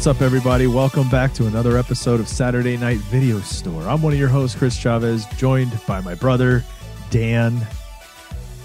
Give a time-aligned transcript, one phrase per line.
[0.00, 0.66] What's up, everybody?
[0.66, 3.82] Welcome back to another episode of Saturday Night Video Store.
[3.82, 6.64] I'm one of your hosts, Chris Chavez, joined by my brother,
[7.10, 7.58] Dan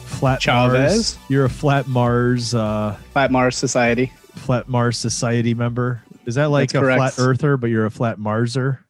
[0.06, 0.94] Flat Chavez.
[0.94, 1.18] Mars.
[1.28, 4.14] You're a Flat Mars, uh, Flat Mars Society.
[4.36, 6.02] Flat Mars Society member.
[6.26, 7.16] Is that like That's a correct.
[7.16, 8.86] flat earther, but you're a flat Marser?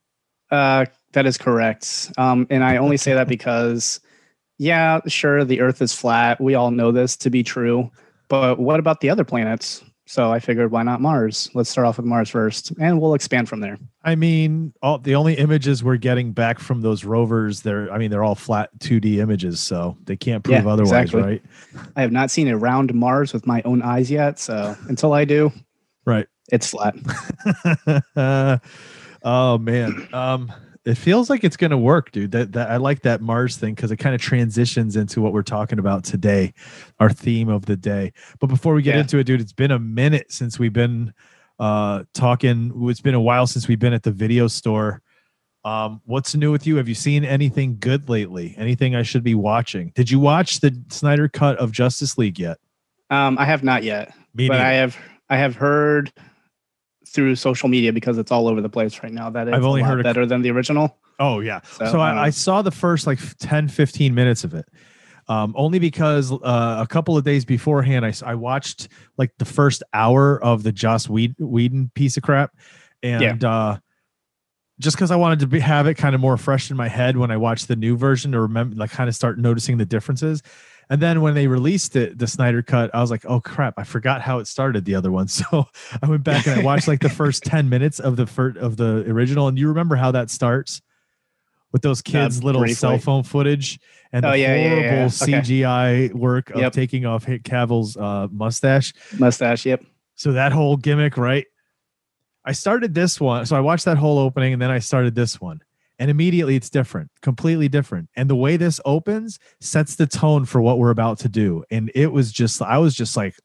[0.52, 2.12] Uh, that is correct.
[2.20, 4.02] Um, and I only say that because,
[4.60, 6.40] yeah, sure, the Earth is flat.
[6.40, 7.90] We all know this to be true.
[8.28, 9.84] But what about the other planets?
[10.08, 11.50] So I figured, why not Mars?
[11.56, 13.80] Let's start off with Mars first, and we'll expand from there.
[14.04, 18.12] I mean, all the only images we're getting back from those rovers, they're I mean,
[18.12, 21.22] they're all flat 2D images, so they can't prove Yeah, otherwise, exactly.
[21.24, 21.44] right?
[21.96, 24.38] I have not seen a round Mars with my own eyes yet.
[24.38, 25.52] So until I do,
[26.06, 26.28] Right.
[26.52, 26.94] it's flat.
[29.24, 30.08] oh man.
[30.14, 30.52] Um
[30.86, 32.32] it feels like it's gonna work, dude.
[32.32, 35.42] That, that I like that Mars thing because it kind of transitions into what we're
[35.44, 36.54] talking about today,
[37.00, 38.14] our theme of the day.
[38.40, 39.02] But before we get Yeah.
[39.02, 41.14] into it, dude, it's been a minute since we've been
[41.60, 42.72] uh talking.
[42.90, 45.02] It's been a while since we've been at the video store.
[45.64, 46.76] Um, what's new with you?
[46.76, 48.54] Have you seen anything good lately?
[48.56, 49.92] Anything I should be watching?
[49.96, 52.58] Did you watch the Snyder cut of Justice League yet?
[53.10, 54.66] Um, I have not yet, Me but neither.
[54.70, 54.98] I have
[55.30, 56.12] I have heard
[57.16, 60.04] through social media because it's all over the place right now that I've only heard
[60.04, 61.00] better than the original.
[61.18, 61.62] Oh yeah.
[61.64, 64.66] So, So, I, I um, saw the first like 10, 15 minutes of it.
[65.28, 66.38] Um, only because uh,
[66.84, 71.10] a couple of days beforehand, I, I watched like the first hour of the Joss
[71.10, 72.52] Whedon, piece of crap,
[73.02, 73.80] and uh,
[74.78, 77.18] just because I wanted to be, have it kind of more fresh in my head
[77.18, 80.44] when I watched the new version to remember, like kind of start noticing the differences.
[80.90, 83.74] And then when they released it, the Snyder cut, I was like, "Oh crap!
[83.78, 85.68] I forgot how it started the other one." So
[86.02, 88.78] I went back and I watched like the first ten minutes of the first of
[88.78, 89.48] the original.
[89.48, 90.82] And you remember how that starts
[91.72, 92.76] with those kids' little briefly.
[92.76, 93.80] cell phone footage
[94.14, 95.06] and the Oh, yeah, yeah, horrible yeah, yeah.
[95.06, 95.32] Okay.
[95.42, 96.74] CGI work of Yep.
[96.74, 98.94] taking off Hit Cavill's uh, mustache.
[99.18, 99.84] Mustache, yep.
[100.16, 101.46] So that whole gimmick, right?
[102.46, 103.46] I started this one.
[103.46, 105.62] So I watched that whole opening and then I started this one.
[105.98, 108.10] And immediately it's different, completely different.
[108.16, 111.64] And the way this opens sets the tone for what we're about to do.
[111.72, 113.36] And it was just, I was just like,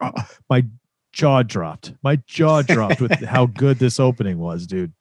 [0.00, 0.10] uh,
[0.48, 0.64] my
[1.12, 1.92] jaw dropped.
[2.02, 4.92] My jaw dropped with how good this opening was, dude.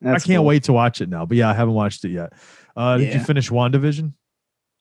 [0.00, 0.44] That's I can't cool.
[0.46, 1.24] wait to watch it now.
[1.24, 2.32] But yeah, I haven't watched it yet.
[2.76, 4.12] Uh, Did you finish WandaVision?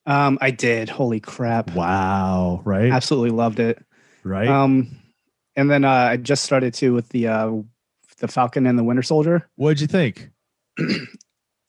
[0.05, 0.89] Um, I did.
[0.89, 1.73] Holy crap!
[1.75, 2.61] Wow.
[2.65, 2.91] Right.
[2.91, 3.81] Absolutely loved it.
[4.23, 4.49] right.
[4.49, 4.97] Um,
[5.55, 7.51] and then uh, I just started too with the uh,
[8.17, 9.47] the Falcon and the Winter Soldier.
[9.55, 10.29] What'd you think?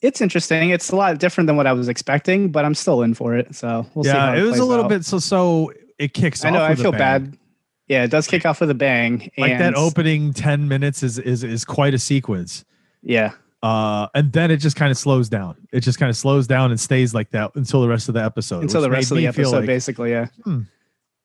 [0.05, 0.69] It's interesting.
[0.69, 3.55] It's a lot different than what I was expecting, but I'm still in for it.
[3.55, 4.11] So we'll see.
[4.11, 4.89] yeah, it was a little out.
[4.89, 6.53] bit so so it kicks I off.
[6.53, 6.61] know.
[6.61, 7.37] I with a feel bad.
[7.87, 9.31] Yeah, it does kick off with a bang.
[9.37, 12.65] Like that opening 10 minutes is is is quite a sequence.
[13.01, 13.31] Yeah,
[13.63, 15.55] Uh and then it just kind of slows down.
[15.71, 18.23] It just kind of slows down and stays like that until the rest of the
[18.23, 18.61] episode.
[18.63, 20.11] until the rest of the episode, like, basically.
[20.11, 20.27] Yeah,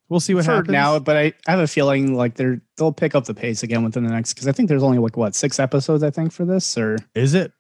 [0.09, 0.71] we'll see what for happens.
[0.73, 0.99] now.
[0.99, 4.05] But I, I have a feeling like they're they'll pick up the pace again within
[4.05, 6.77] the next because I think there's only like what six episodes I think for this
[6.79, 7.53] or Is it?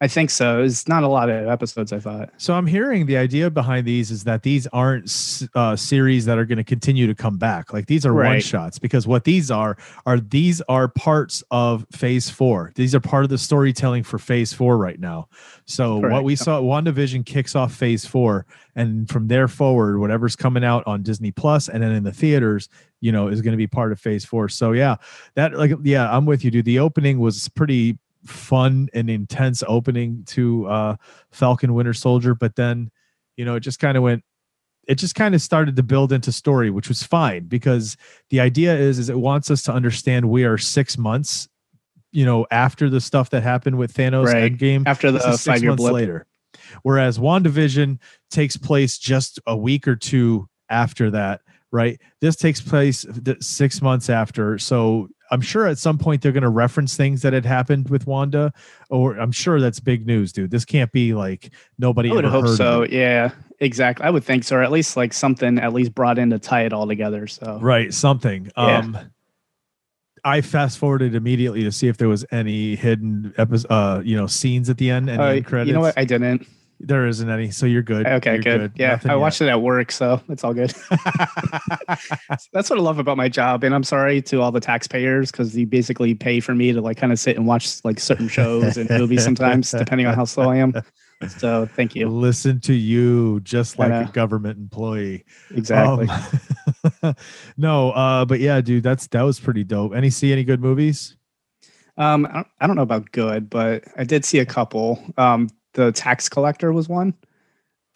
[0.00, 0.62] I think so.
[0.62, 1.92] It's not a lot of episodes.
[1.92, 2.30] I thought.
[2.36, 6.44] So I'm hearing the idea behind these is that these aren't uh, series that are
[6.44, 7.72] going to continue to come back.
[7.72, 12.28] Like these are one shots because what these are are these are parts of Phase
[12.28, 12.72] Four.
[12.74, 15.28] These are part of the storytelling for Phase Four right now.
[15.64, 20.64] So what we saw, WandaVision kicks off Phase Four, and from there forward, whatever's coming
[20.64, 22.68] out on Disney Plus and then in the theaters,
[23.00, 24.48] you know, is going to be part of Phase Four.
[24.48, 24.96] So yeah,
[25.34, 26.64] that like yeah, I'm with you, dude.
[26.64, 30.96] The opening was pretty fun and intense opening to uh
[31.30, 32.90] Falcon Winter Soldier, but then
[33.36, 34.24] you know it just kind of went
[34.86, 37.96] it just kind of started to build into story, which was fine because
[38.30, 41.48] the idea is is it wants us to understand we are six months,
[42.12, 44.52] you know, after the stuff that happened with Thanos Right.
[44.52, 44.84] Endgame.
[44.86, 45.94] After the is six five months blip.
[45.94, 46.26] later.
[46.82, 47.98] Whereas WandaVision
[48.30, 51.40] takes place just a week or two after that,
[51.72, 52.00] right?
[52.20, 53.04] This takes place
[53.40, 54.58] six months after.
[54.58, 58.06] So I'm sure at some point they're going to reference things that had happened with
[58.06, 58.52] Wanda,
[58.90, 60.50] or I'm sure that's big news, dude.
[60.50, 62.84] This can't be like nobody I would ever hope heard so.
[62.84, 63.30] Yeah,
[63.60, 64.04] exactly.
[64.04, 66.62] I would think so, or at least like something at least brought in to tie
[66.66, 67.26] it all together.
[67.26, 68.50] So Right, something.
[68.56, 68.78] Yeah.
[68.78, 68.98] Um
[70.26, 74.26] I fast forwarded immediately to see if there was any hidden episode, uh, you know,
[74.26, 75.68] scenes at the end, any Uh, credits.
[75.68, 75.98] you know what?
[75.98, 76.46] I didn't.
[76.80, 78.06] There isn't any, so you're good.
[78.06, 78.72] Okay, You're good.
[78.74, 79.20] Yeah, Nothing I yet.
[79.20, 80.74] watched it at work, so it's all good.
[82.52, 85.56] That's what I love about my job, and I'm sorry to all the taxpayers because
[85.56, 88.76] you basically pay for me to like kind of sit and watch like certain shows
[88.76, 90.74] and movies sometimes, depending on how slow I am.
[91.28, 92.08] So thank you.
[92.08, 95.24] Listen to you, just like a government employee.
[95.54, 96.08] Exactly.
[97.02, 97.14] Um,
[97.56, 99.94] no, uh, but yeah, dude, that's that was pretty dope.
[99.94, 101.16] Any see any good movies?
[101.96, 105.00] Um, I don't, I don't know about good, but I did see a couple.
[105.16, 107.14] Um, the Tax Collector was one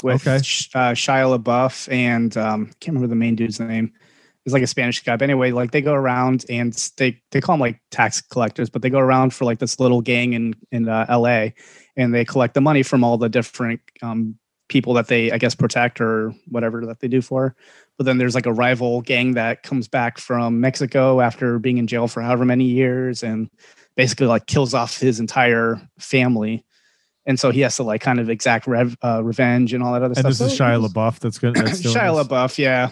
[0.02, 0.42] with Okay.
[0.42, 3.92] Sh- uh, Shia LaBeouf and um, can't remember the main dude's name.
[4.44, 5.16] He's like a Spanish guy.
[5.16, 8.82] But anyway, like they go around and they they call them like tax collectors, but
[8.82, 11.54] they go around for like this little gang in in uh, L.A.
[11.96, 14.38] and they collect the money from all the different um,
[14.68, 17.56] people that they I guess protect or whatever that they do for.
[17.98, 21.86] But then there's like a rival gang that comes back from Mexico after being in
[21.86, 23.50] jail for however many years and
[23.96, 26.64] basically like kills off his entire family.
[27.28, 29.98] And so he has to like kind of exact rev, uh, revenge and all that
[30.02, 30.30] other And stuff.
[30.30, 31.18] this is So Shia was- LaBeouf.
[31.20, 31.54] That's good.
[31.54, 32.26] That's Shia this.
[32.26, 32.90] LaBeouf, yeah.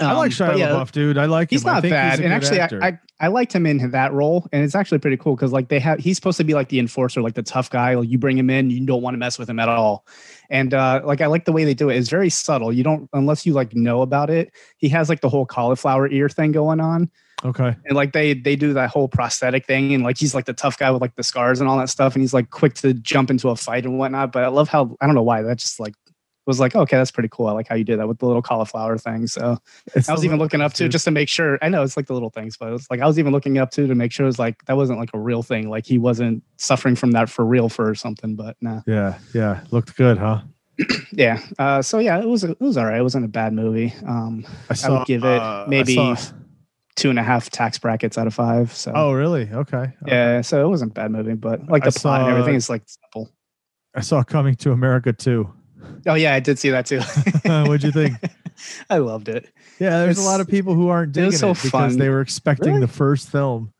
[0.00, 1.18] I like Um, Shia yeah, LaBeouf, dude.
[1.18, 1.72] I like He's him.
[1.74, 2.68] Not bad, a and actually, I.
[2.88, 5.78] I I liked him in that role, and it's actually pretty cool because like they
[5.78, 7.94] have he's supposed to be like the enforcer, like the tough guy.
[7.94, 10.04] Like you bring him in, you don't want to mess with him at all,
[10.50, 11.96] and uh, like I like the way they do it.
[11.98, 12.72] It's very subtle.
[12.72, 14.50] You don't unless you like know about it.
[14.78, 17.10] He has like the whole cauliflower ear thing going on,
[17.44, 17.76] okay.
[17.86, 20.78] and like they they do that whole prosthetic thing, and like he's like the tough
[20.78, 23.30] guy with like the scars and all that stuff, and he's like quick to jump
[23.30, 24.32] into a fight and whatnot.
[24.32, 25.94] But I love how I don't know why that just like
[26.44, 27.46] was like okay, that's pretty cool.
[27.46, 29.26] I like how you did that with the little cauliflower thing.
[29.28, 29.58] So.
[29.94, 31.58] It's I was even looking up to just to make sure.
[31.62, 33.70] I know it's like the little things, but it's like I was even looking up
[33.72, 35.70] to to make sure it was like that wasn't like a real thing.
[35.70, 38.34] Like he wasn't suffering from that for real for something.
[38.34, 39.60] But nah, Yeah, yeah.
[39.70, 40.40] Looked good, huh?
[41.12, 41.38] yeah.
[41.58, 42.98] Uh, so yeah, it was it was all right.
[42.98, 43.94] It wasn't a bad movie.
[44.06, 45.04] Um, I saw.
[45.04, 46.16] give it uh, I maybe- saw-
[46.96, 48.72] two and a half tax brackets out of five.
[48.72, 49.48] So oh, really?
[49.50, 49.92] Okay.
[50.06, 52.68] yeah, so it wasn't a bad movie, but like I the plot and everything is
[52.70, 53.30] like simple.
[53.94, 55.52] I saw Coming to America too.
[56.06, 57.00] Oh yeah, I did see that too.
[57.44, 58.16] What'd you think?
[58.90, 59.48] I loved it.
[59.80, 61.98] Yeah, there's a lot of people who aren't it digging it, so because fun.
[61.98, 62.80] they were expecting Really?
[62.86, 63.72] the first film.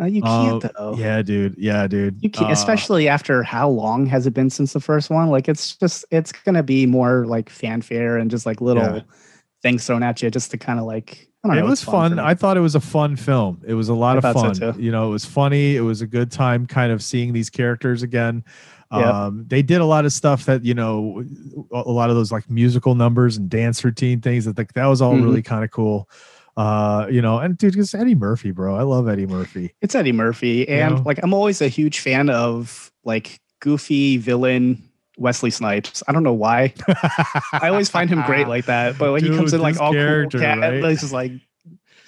[0.00, 0.94] Uh, you Uh, can't though.
[0.96, 1.56] Yeah, dude.
[1.58, 2.22] Yeah, dude.
[2.22, 5.28] You can't, Uh, especially after how long has it been since the first one?
[5.30, 9.00] Like it's just it's gonna be more like fanfare and just like little Yeah.
[9.62, 11.70] things thrown at you just to kind of like Don't it know.
[11.70, 12.18] was it's fun.
[12.18, 13.62] I thought it was a fun film.
[13.66, 14.82] It was a lot I of thought so, fun.
[14.82, 15.76] You know, it was funny.
[15.76, 18.44] It was a good time kind of seeing these characters again.
[18.92, 19.04] Yep.
[19.04, 21.22] Um, they did a lot of stuff that, you know,
[21.72, 25.02] a lot of those like musical numbers and dance routine things that like that was
[25.02, 25.24] all Mhm.
[25.24, 26.08] really kind of cool.
[26.56, 28.74] Uh, you know, and dude, it's Eddie Murphy, bro.
[28.76, 29.74] I love Eddie Murphy.
[29.82, 31.02] it's Eddie Murphy, and know?
[31.04, 34.82] like I'm always a huge fan of like goofy villain
[35.18, 36.02] Wesley Snipes.
[36.08, 36.72] I don't know why.
[37.52, 38.96] I always find him great like that.
[38.98, 40.74] But when he comes in like all cool cat, right?
[40.84, 41.32] it's just like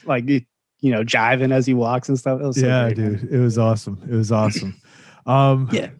[0.04, 2.40] like you know jiving as he walks and stuff.
[2.40, 3.14] It was so yeah, great, man.
[3.16, 3.32] dude.
[3.32, 4.00] It was awesome.
[4.10, 4.80] It was awesome.
[5.26, 5.90] Um Yeah.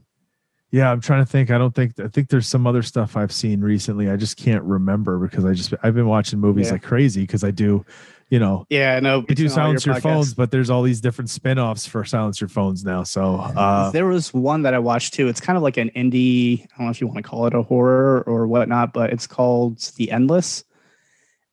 [0.73, 1.51] Yeah, I'm trying to think.
[1.51, 4.09] I don't think I think there's some other stuff I've seen recently.
[4.09, 6.73] I just can't remember because I just I've been watching movies Yeah.
[6.75, 7.85] like crazy because I do,
[8.31, 9.25] you know, Yeah, I know.
[9.29, 10.03] we do silence your, podcasts.
[10.03, 13.03] phones, but there's all these different spin-offs for silence your phones now.
[13.03, 15.29] So uh there was one that I watched too.
[15.29, 16.63] It's kind of like an indie.
[16.63, 19.27] I don't know if you want to call it a horror or whatnot, but it's
[19.27, 20.65] called The Endless,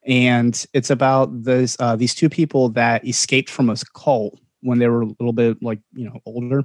[0.06, 4.88] and it's about this uh, these two people that escaped from a cult when they
[4.88, 6.63] were a little bit like you know older,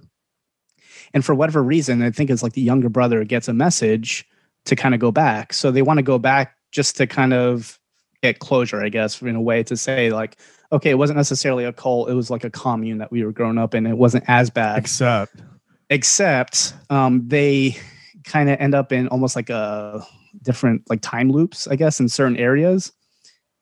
[1.14, 4.26] and for whatever reason, I think it's like the younger brother gets a message
[4.66, 5.52] to kind of go back.
[5.52, 7.78] So they want to go back just to kind of
[8.22, 10.38] get closure, I guess, in a way to say like,
[10.70, 13.58] okay, it wasn't necessarily a cult; it was like a commune that we were growing
[13.58, 13.86] up in.
[13.86, 15.42] It wasn't as bad except
[15.90, 17.76] except um, they
[18.24, 20.06] kind of end up in almost like a
[20.42, 22.92] different like time loops i guess in certain areas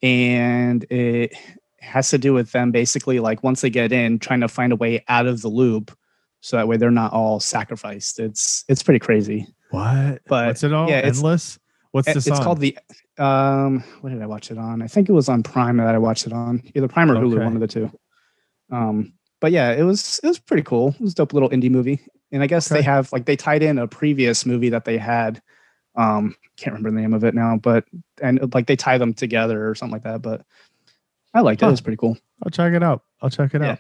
[0.03, 1.35] and it
[1.81, 4.77] has to do with them basically like once they get in trying to find a
[4.77, 5.91] way out of the loop
[6.41, 10.21] so that way they're not all sacrificed it's it's pretty crazy what?
[10.27, 10.89] But, What's it all?
[10.89, 11.59] yeah, it's- Endless?
[11.93, 12.77] What's It- this it's called the
[13.19, 15.99] um what did i watch it on i think it was on prime that i
[15.99, 17.45] watched it on either prime or hulu Okay.
[17.45, 17.91] one of the two
[18.71, 21.71] um but yeah it was it was pretty cool it was a dope little indie
[21.71, 22.01] movie
[22.33, 22.79] and i guess Okay.
[22.81, 25.43] they have like they tied in a previous movie that they had
[25.97, 27.85] um can't remember the name of it now but
[28.23, 30.43] and like they tie them together or something like that but
[31.35, 31.71] i liked it Huh.
[31.71, 33.03] it was pretty cool I'll check it out.
[33.21, 33.73] I'll check it Yeah.
[33.73, 33.79] out.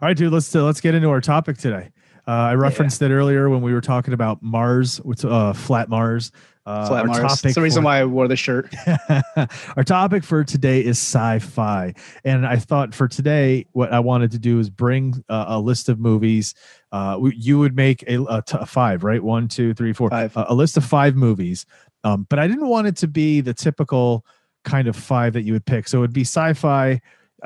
[0.00, 0.32] All right, dude.
[0.32, 1.90] Let's uh, let's get into our topic today.
[2.26, 6.32] Uh, I referenced it earlier when we were talking about Mars, with uh, flat Mars.
[6.66, 8.74] Uh, flat our topic that's the reason for- why i wore the shirt
[9.76, 11.92] our topic for today is sci-fi,
[12.24, 15.88] and I thought for today, what I wanted to do is bring uh, a list
[15.88, 16.54] of movies.
[16.92, 19.22] Uh, we- you would make a, a t- a five, right?
[19.22, 20.08] One, two, three, four.
[20.10, 20.36] Five.
[20.36, 21.66] A, a list of five movies.
[22.02, 24.24] Um, but I didn't want it to be the typical
[24.64, 25.86] kind of five that you would pick.
[25.88, 27.00] So it would be sci-fi.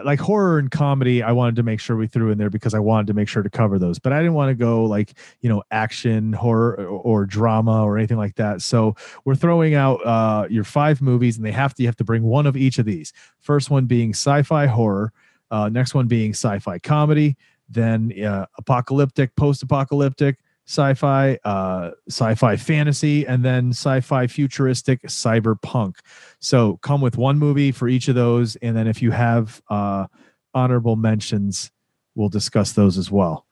[0.05, 2.79] Like horror and comedy i wanted to make sure we threw in there because i
[2.79, 5.49] wanted to make sure to cover those but i didn't want to go like you
[5.49, 8.63] know action horror or, or drama or anything like that.
[8.63, 12.05] So we're throwing out uh your five movies and they have to you have to
[12.05, 13.13] bring one of each of these.
[13.41, 15.13] First one being sci-fi horror
[15.51, 17.37] uh next one being sci-fi comedy
[17.71, 20.39] then uh, apocalyptic post-apocalyptic
[20.69, 25.95] sci-fi uh sci-fi fantasy and then sci-fi futuristic cyberpunk
[26.41, 30.07] so come with one movie for each of those and then if you have uh
[30.53, 31.71] honorable mentions
[32.15, 33.47] we'll discuss those as well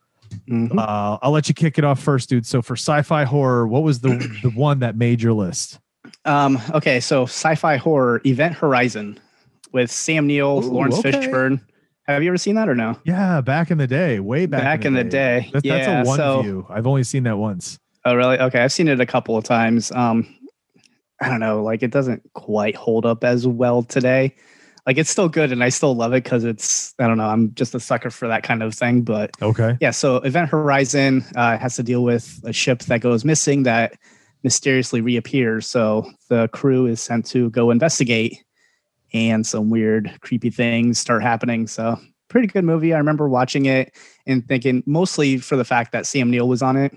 [0.48, 0.76] Mhm.
[0.76, 4.00] uh i'll let you kick it off first dude so for sci-fi horror what was
[4.00, 4.08] the
[4.42, 5.78] the one that made your list
[6.26, 9.18] Um, okay, so sci-fi horror Event Horizon
[9.72, 11.12] with Sam Neill, Ooh, Lawrence okay.
[11.12, 11.60] Fishburne.
[12.08, 12.98] Have you ever seen that or no?
[13.04, 15.50] yeah back in the day way back, Back in the day.
[15.52, 18.38] That's, yeah, that's a one so, view i've only seen that once Oh, really?
[18.38, 19.90] Okay, I've seen it a couple of times.
[19.90, 20.32] Um,
[21.20, 24.36] I don't know, like it doesn't quite hold up as well today.
[24.86, 27.52] Like it's still good, and I still love it because it's I don't know, I'm
[27.54, 29.02] just a sucker for that kind of thing.
[29.02, 33.24] But okay yeah, so Event Horizon uh, has to deal with a ship that goes
[33.24, 33.94] missing that
[34.44, 35.66] mysteriously reappears.
[35.66, 38.44] So the crew is sent to go investigate,
[39.16, 41.66] and some weird, creepy things start happening.
[41.66, 42.92] So pretty good movie.
[42.94, 43.92] I remember watching it
[44.26, 46.92] and thinking mostly for the fact that Sam Neill was on it.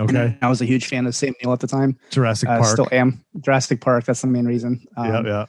[0.00, 1.96] okay And I was a huge fan of Sam Neill at the time.
[2.10, 3.24] jurassic Uh, park still am.
[3.40, 4.04] Jurassic Park.
[4.04, 4.84] That's the main reason.
[4.96, 5.46] Um, yeah yeah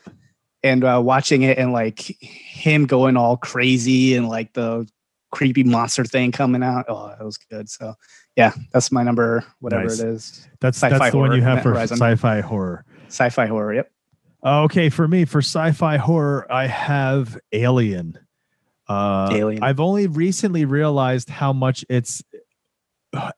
[0.63, 4.88] And uh, watching it and like him going all crazy and like the
[5.31, 6.86] creepy monster thing coming out.
[6.89, 7.69] Oh, that was good.
[7.69, 7.93] So
[8.36, 9.43] yeah, that's my number.
[9.60, 10.00] Whatever Nice.
[10.00, 10.48] it is.
[10.60, 13.74] that's sci-fi that's the one you have for sci-fi horror Sci-fi horror.
[13.75, 13.91] Yep.
[14.43, 18.17] Okay, for me, for sci-fi horror, I have Alien.
[18.88, 19.63] Uh, Alien.
[19.63, 22.24] I've only recently realized how much it's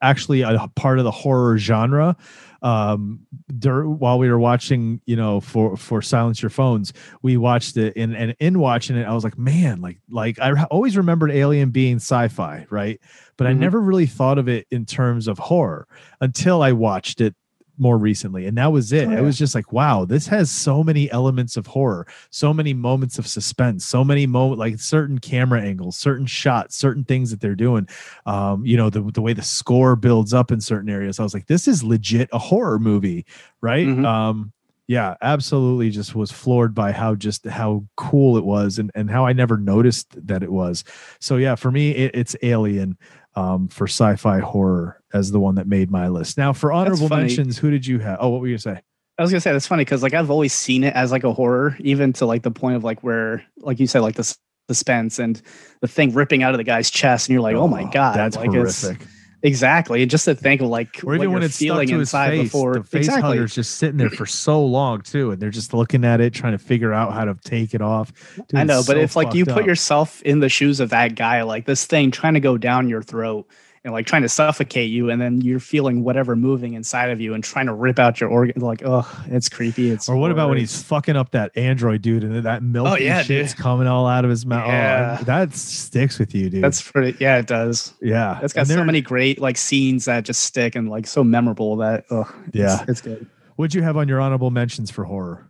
[0.01, 2.15] actually a part of the horror genre.
[2.61, 3.21] Um,
[3.57, 6.93] dur- while we were watching, you know, for for Silence Your Phones,
[7.23, 10.63] we watched it, and and in watching it, I was like, man, like like I
[10.65, 12.99] always remembered Alien being sci-fi, right?
[13.37, 13.57] But I Mhm.
[13.57, 15.87] never really thought of it in terms of horror
[16.19, 17.33] until I watched it
[17.81, 19.07] more recently and that was it.
[19.07, 19.17] Oh, yeah.
[19.17, 23.17] it was just like wow this has so many elements of horror so many moments
[23.17, 27.55] of suspense so many moment like certain camera angles certain shots certain things that they're
[27.55, 27.87] doing.
[28.27, 31.33] Um you know the, the way the score builds up in certain areas i was
[31.33, 33.25] like this is legit a horror movie
[33.61, 33.87] right?
[33.87, 34.05] Mhm.
[34.05, 34.53] um
[34.87, 39.25] yeah absolutely just was floored by how just how cool it was and and how
[39.25, 40.83] i never noticed that it was.
[41.19, 42.97] So yeah for me it, it's alien
[43.35, 46.37] um for sci-fi horror as the one that made my list.
[46.37, 48.17] Now for honorable mentions who did you have?
[48.19, 48.81] Oh what were you gonna say?
[49.17, 51.33] I was gonna say that's funny because like I've always seen it as like a
[51.33, 54.35] horror, even to like the point of like where, like you said, like the
[54.67, 55.41] suspense and
[55.81, 58.35] the thing ripping out of the guy's chest, and you're like, oh, my god, that's
[58.35, 59.07] like it's horrific
[59.43, 60.01] exactly.
[60.01, 62.09] And just to think of like or even when you're it's stuck feeling to his
[62.09, 63.37] inside face before the face exactly.
[63.37, 66.53] hugger's just sitting there for so long too and they're just looking at it trying
[66.53, 69.33] to figure out how to take it off Dude, I know, but so if like
[69.33, 69.67] you fucked put up.
[69.67, 73.01] yourself in the shoes of that guy, like this thing trying to go down your
[73.01, 73.47] throat
[73.83, 77.33] and like trying to suffocate you, and then you're feeling whatever moving inside of you
[77.33, 79.89] and trying to rip out your organ, like oh, it's creepy.
[79.89, 82.95] It's Or what about when he's fucking up that android dude and that milky Oh,
[82.95, 83.61] yeah, shit's dude.
[83.63, 84.65] coming all out of his mouth?
[84.67, 85.17] Oh, Yeah.
[85.19, 86.63] I- that sticks with you, dude.
[86.63, 87.17] That's pretty.
[87.19, 87.93] Yeah, it does.
[88.01, 88.39] yeah.
[88.43, 91.77] It's got And so many great like scenes that just stick and like so memorable
[91.77, 92.81] that oh Yeah.
[92.81, 93.25] it's, it's good.
[93.55, 95.47] What'd you have on your honorable mentions for horror?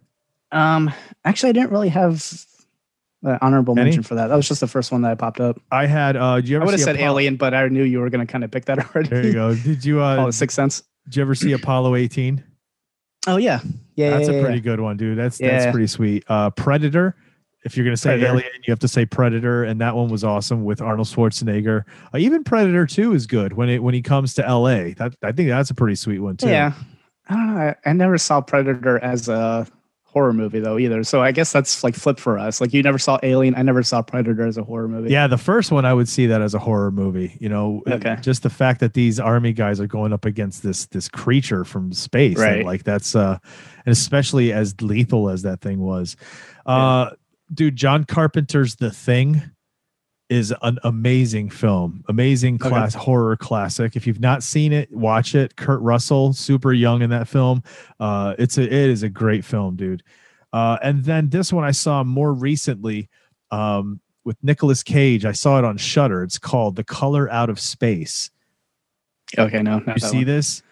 [0.54, 0.92] Um,
[1.24, 2.24] actually, I didn't really have
[3.24, 3.86] an honorable Any?
[3.86, 4.28] mention for that.
[4.28, 5.60] That was just the first one that popped up.
[5.72, 6.16] I had.
[6.18, 8.10] uh Did you I ever would have said Apollo- Alien, but I knew you were
[8.10, 9.10] going to kind of pick that already.
[9.10, 9.56] There you go.
[9.56, 10.02] Did you?
[10.02, 10.84] oh, uh the Sixth Sense.
[11.06, 12.44] Did you ever see Apollo 18?
[13.28, 13.60] Oh yeah,
[13.96, 14.10] yeah.
[14.12, 14.64] That's yeah, a yeah, pretty yeah.
[14.64, 15.18] good one, dude.
[15.18, 16.24] That's that's pretty sweet.
[16.28, 17.16] Uh Predator.
[17.64, 18.32] If you're gonna say Predator.
[18.34, 21.84] Alien, you have to say Predator, and that one was awesome with Arnold Schwarzenegger.
[22.12, 24.94] Uh, even Predator 2 is good when it when he comes to LA.
[24.98, 26.50] That I think that's a pretty sweet one too.
[26.50, 26.74] Yeah,
[27.30, 27.62] I don't know.
[27.62, 29.68] I, I never saw Predator as a
[30.12, 31.04] horror movie though either.
[31.04, 32.60] So I guess that's like flip for us.
[32.62, 33.56] Like you never saw Alien.
[33.56, 35.10] I never saw Predator as a horror movie.
[35.10, 37.38] Yeah, the first one I would see that as a horror movie.
[37.40, 38.18] You know, Okay.
[38.22, 41.94] just the fact that these army guys are going up against this this creature from
[41.94, 42.66] space, and, Right.
[42.66, 43.38] like that's uh,
[43.86, 46.16] and especially as lethal as that thing was.
[46.66, 47.12] Uh,
[47.54, 49.42] dude, John Carpenter's The Thing
[50.32, 52.70] is an amazing film, amazing Okay.
[52.70, 53.96] class horror classic.
[53.98, 55.58] If you've not seen it, watch it.
[55.58, 57.62] Kurt Russell, super young in that film.
[58.00, 60.02] Uh, it's a it is a great film, dude.
[60.54, 63.10] Uh, and then this one I saw more recently
[63.52, 65.26] um, with Nicolas Cage.
[65.26, 66.24] I saw it on Shutter.
[66.24, 68.32] It's called The Color Out of Space.
[69.38, 69.62] Okay.
[69.62, 69.80] No.
[69.80, 70.26] Not You see one.
[70.26, 70.64] this?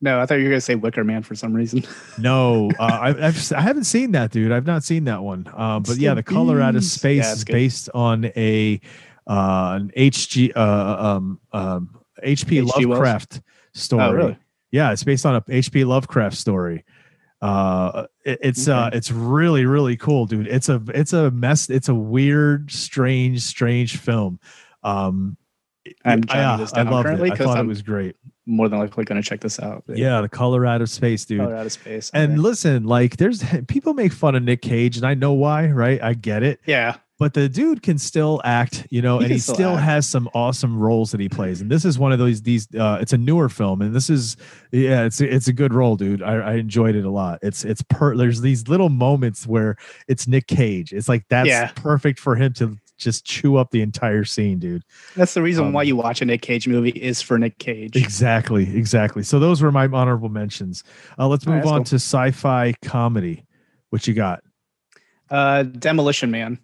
[0.00, 1.82] No, I thought you were gonna say Wicker Man for some reason.
[2.18, 4.52] No, uh, I, I've I haven't seen that, dude.
[4.52, 5.50] I've not seen that one.
[5.54, 6.84] Um, but yeah, the Color Out of.
[6.84, 7.52] Space Yeah, is good.
[7.52, 8.80] based on a
[9.26, 10.60] uh, an HG uh,
[11.16, 12.62] um, um, HP H.G.
[12.62, 12.86] Wells?
[12.86, 13.40] Lovecraft
[13.74, 14.02] story.
[14.02, 14.38] Oh, really?
[14.70, 16.84] Yeah, it's based on a HP Lovecraft story.
[17.42, 20.46] Uh, it, it's uh, it's really really cool, dude.
[20.46, 21.68] It's a it's a mess.
[21.70, 24.40] It's a weird, strange, strange film.
[24.82, 25.36] Um,
[26.04, 27.32] I'm this down I loved it.
[27.32, 28.16] I thought I'm it was great.
[28.46, 29.84] More than likely going to check this out.
[29.88, 31.40] Yeah, the Colorado space, dude.
[31.40, 32.10] Color out of space.
[32.14, 36.00] And listen, like, there's people make fun of Nick Cage, and I know why, right?
[36.02, 36.60] I get it.
[36.66, 40.06] yeah, but the dude can still act you know He and he still still has
[40.06, 43.14] some awesome roles that he plays and this is one of those these uh it's
[43.14, 44.36] a newer film and this is
[44.70, 47.80] yeah it's it's a good role dude i, I enjoyed it a lot it's it's
[47.88, 49.76] per there's these little moments where
[50.08, 51.70] it's nick cage it's like that's Yeah.
[51.74, 54.82] perfect for him to just chew up the entire scene dude
[55.16, 57.94] that's the reason Um, why you watch a Nick Cage movie is for Nick Cage.
[57.96, 60.82] exactly exactly so those were my honorable mentions
[61.18, 63.44] uh let's right, move that's on to sci-fi comedy
[63.90, 64.42] what you got
[65.30, 66.58] Uh, Demolition Man.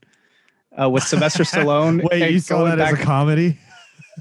[0.81, 2.03] Uh, with Sylvester Stallone.
[2.11, 3.59] wait you saw that as a comedy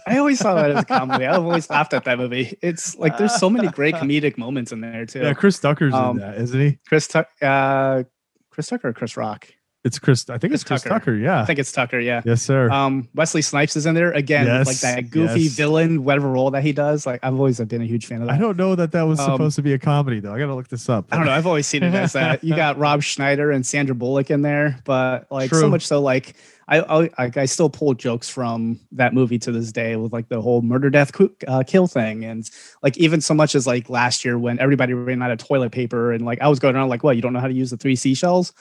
[0.07, 1.25] I always saw that as a comedy.
[1.25, 2.57] I've always laughed at that movie.
[2.61, 5.19] It's like there's so many great comedic moments in there too.
[5.19, 8.03] yeah chris tucker's Um, in that isn't he Chris Tuck, uh,
[8.49, 9.47] Chris Tucker or Chris Rock?
[9.83, 11.00] It's chris i think it's, It's chris Tucker.
[11.00, 12.00] tucker yeah I think it's Tucker.
[12.00, 12.21] Yeah.
[12.25, 15.53] yes sir Um, Wesley Snipes is in there again, with, like that goofy yes.
[15.53, 17.05] villain, whatever role that he does.
[17.05, 18.33] Like I've always been a huge fan of that.
[18.35, 20.33] I don't know that that was Um, supposed to be a comedy though.
[20.33, 21.05] I gotta look this up.
[21.11, 21.31] I don't know.
[21.31, 22.43] I've always seen it as that.
[22.51, 26.35] You got Rob Schneider and Sandra Bullock in there, but like so much so, like
[26.71, 30.29] I, I like I still pull jokes from that movie to this day with like
[30.29, 31.11] the whole murder, death,
[31.45, 32.49] uh, kill thing, and
[32.81, 36.13] like even so much as like last year when everybody ran out of toilet paper,
[36.13, 37.77] and like I was going around like, what you don't know how to use the
[37.77, 38.53] three seashells,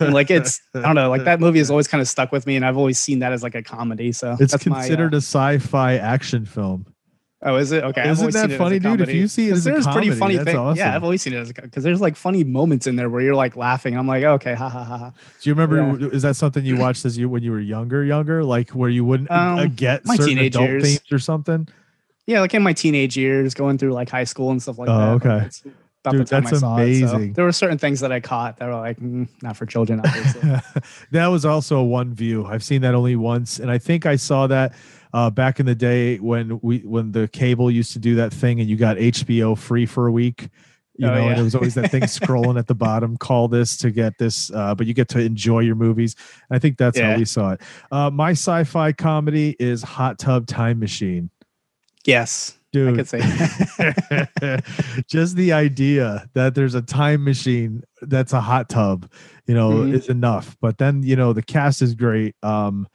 [0.00, 2.44] and like it's I don't know, like that movie has always kind of stuck with
[2.44, 4.10] me, and I've always seen that as like a comedy.
[4.10, 6.86] So It's that's my, uh, considered a sci-fi action film.
[7.40, 8.08] Oh, is it okay?
[8.08, 9.00] Isn't that seen it as a funny, dude?
[9.00, 10.58] If you see it as a there's pretty funny that's things.
[10.58, 10.78] awesome.
[10.78, 13.36] Yeah, I've always seen it as because there's like funny moments in there where you're
[13.36, 13.96] like laughing.
[13.96, 15.12] I'm like, okay, ha ha ha.
[15.40, 16.12] Do you remember?
[16.12, 19.04] Is that something you watched as you when you were younger, younger, like where you
[19.04, 20.82] wouldn't uh, Um, get my certain teenage adult years.
[20.82, 21.68] themes or something?
[22.26, 24.98] Yeah, like in my teenage years, going through like high school and stuff like Oh,
[24.98, 25.08] that.
[25.26, 25.28] okay.
[25.36, 25.62] Like, it's
[26.04, 27.32] about Dude, the that's saw It, so amazing.
[27.34, 30.40] there were certain things that I caught that were like mm, not for children, obviously.
[31.12, 32.44] that was also a one view.
[32.46, 34.74] I've seen that only once, and I think I saw that
[35.12, 38.60] uh, back in the day when we when the cable used to do that thing,
[38.60, 40.48] and you got HBO free for a week.
[41.00, 41.30] You Oh, know, yeah.
[41.30, 43.16] and it was always that thing scrolling at the bottom.
[43.16, 46.16] Call this to get this, uh, but you get to enjoy your movies.
[46.50, 47.60] I think that's how we saw it.
[47.92, 51.30] Uh, my sci-fi comedy is Hot Tub Time Machine.
[52.04, 53.20] yes, I Dude, could say.
[55.08, 59.10] just the idea that there's a time machine that's a hot tub
[59.46, 59.94] you know Mhm.
[59.94, 62.86] is enough but then you know the cast is great um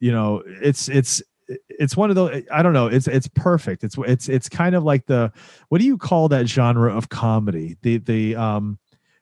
[0.00, 1.22] you know it's it's
[1.68, 4.82] it's one of those i don't know it's it's perfect it's it's it's kind of
[4.82, 5.32] like the
[5.68, 8.78] what do you call that genre of comedy the the um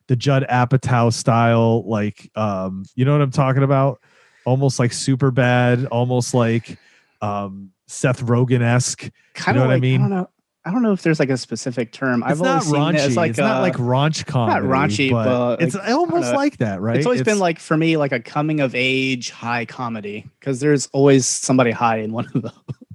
[0.07, 4.01] the judd apatow style like um you know what i'm talking about
[4.47, 6.79] almost like super bad almost like
[7.21, 10.09] um seth rogen-esque kind know of what I mean?
[10.09, 10.29] know.
[10.67, 12.23] I don't know if there's like a specific term.
[12.25, 12.95] I've not always seen raunchy.
[12.95, 14.67] it as like it's not uh, like raunch comedy.
[14.67, 16.97] Not raunchy, but, it's like, I almost like that, right?
[16.97, 20.87] It's always been like for me like a coming of age high comedy because there's
[20.89, 22.53] always somebody high in one of them.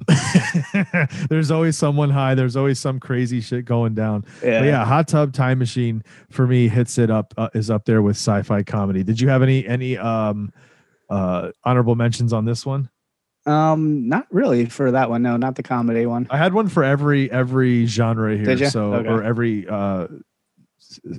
[1.30, 2.34] there's always someone high.
[2.34, 4.26] There's always some crazy shit going down.
[4.44, 4.60] Yeah.
[4.60, 8.02] But yeah, Hot Tub Time Machine for me hits it up uh, is up there
[8.02, 9.04] with sci-fi comedy.
[9.04, 10.52] Did you have any any um
[11.10, 12.90] uh honorable mentions on this one?
[13.45, 15.21] Um, not really for that one.
[15.23, 16.28] No, not the comedy one.
[16.30, 18.69] I had one for every every genre here.
[18.69, 19.10] So Okay.
[19.10, 20.08] or every uh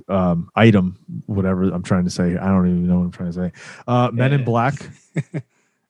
[0.07, 2.37] um item, whatever I'm trying to say.
[2.37, 3.51] I don't even know what I'm trying to say.
[3.87, 4.75] Uh Men in Black.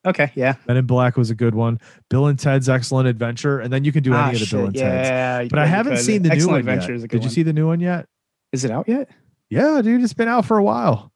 [0.04, 0.56] Okay, yeah.
[0.68, 1.80] Men in Black was a good one.
[2.10, 4.66] Bill and Ted's Excellent Adventure, and then you can do Ah, any of the Bill
[4.66, 5.08] and Ted's.
[5.08, 6.02] Yeah, But I haven't could.
[6.04, 6.96] seen the new one Adventure yet.
[6.96, 7.34] is a good Did you one.
[7.36, 8.08] see the new one yet?
[8.52, 9.12] Is it out yet?
[9.52, 11.12] Yeah, dude, it's been out for a while.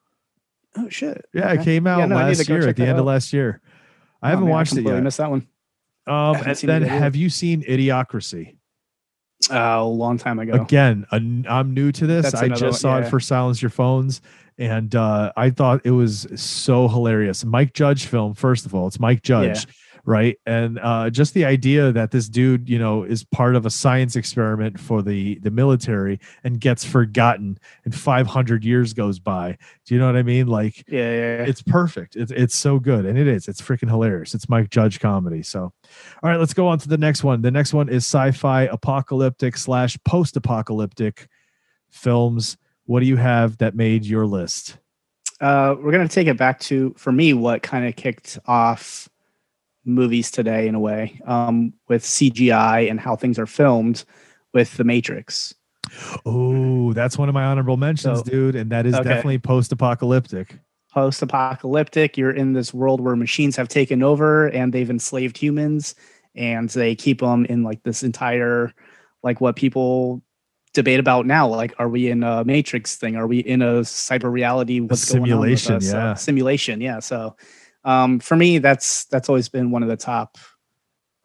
[0.78, 1.25] Oh shit.
[1.34, 1.62] Yeah, Okay.
[1.62, 3.06] it came out Yeah, no, I need to last year at the that end of
[3.06, 3.60] last year.
[4.26, 5.04] I Oh, haven't man, watched it completely yet.
[5.04, 5.48] Missed that one.
[6.08, 8.56] Um, and then have you seen Idiocracy?
[9.52, 10.54] Uh, a long time ago.
[10.54, 12.24] Again, i I'm new to this.
[12.24, 13.06] That's I just one, saw yeah.
[13.06, 14.22] it for Silence Your Phones,
[14.58, 17.44] and uh, I thought it was so hilarious.
[17.46, 19.68] Mike Judge film, first of all, it's Mike Judge,
[20.06, 20.38] right?
[20.46, 24.15] And uh, just the idea that this dude, you know, is part of a science
[24.15, 29.58] experiment for the the military and gets forgotten, and 500 years goes by.
[29.86, 30.48] Do you know what I mean?
[30.48, 31.38] Like Yeah, yeah.
[31.38, 31.46] yeah.
[31.46, 32.15] it's perfect.
[32.15, 33.48] It's it's so good, and it is.
[33.48, 34.34] It's freaking hilarious.
[34.34, 35.44] It's Mike Judge comedy.
[35.44, 37.41] So, all right, let's go on to the next one.
[37.41, 41.28] The next one is sci-fi, apocalyptic slash post-apocalyptic
[41.89, 42.58] films.
[42.86, 44.78] What do you have that made your list?
[45.41, 49.10] uh, we're gonna take it back to for me what kind of kicked off
[49.86, 54.04] movies today in a way um, with CGI and how things are filmed
[54.54, 55.54] with The Matrix.
[56.26, 59.04] Oh, that's one of my honorable mentions, So- dude, and that is Okay.
[59.04, 60.58] definitely post-apocalyptic.
[60.91, 65.93] Post-apocalyptic, you're in this world where machines have taken over and they've enslaved humans,
[66.36, 68.74] and they keep them in like this entire,
[69.24, 70.21] like what people
[70.74, 71.48] debate about now.
[71.48, 73.15] Like, are we in a Matrix thing?
[73.15, 74.80] Are we in a cyber reality?
[74.80, 75.80] What's simulation?
[75.80, 76.82] Going on yeah, uh, simulation.
[76.82, 77.00] Yeah.
[77.00, 77.36] So,
[77.86, 80.38] um, for me, that's that's always been one of the top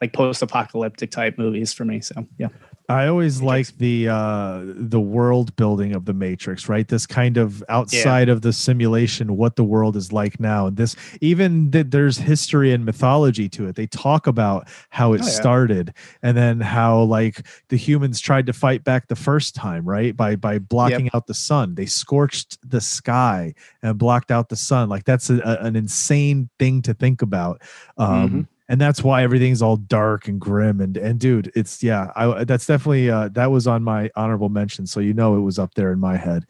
[0.00, 2.00] like post-apocalyptic type movies for me.
[2.00, 2.48] So yeah.
[2.90, 6.88] I always like the uh the world building of the Matrix, right?
[6.88, 8.32] This kind of outside yeah.
[8.32, 10.66] of the simulation, what the world is like now.
[10.66, 13.76] And this even that there's history and mythology to it.
[13.76, 15.30] They talk about how it oh, yeah.
[15.30, 20.16] started and then how like the humans tried to fight back the first time, right?
[20.16, 21.14] By by blocking yep.
[21.14, 21.76] out the sun.
[21.76, 24.88] They scorched the sky and blocked out the sun.
[24.88, 27.62] Like that's a, a, an insane thing to think about.
[27.96, 28.40] Um mm-hmm
[28.70, 30.80] and that's why everything's all dark and grim.
[30.80, 34.86] And and dude it's yeah i that's definitely uh that was on my honorable mention.
[34.86, 36.46] So you know it was up there in my head.